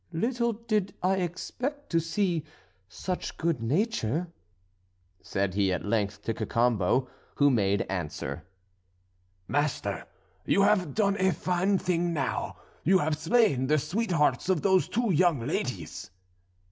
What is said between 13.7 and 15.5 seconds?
sweethearts of those two young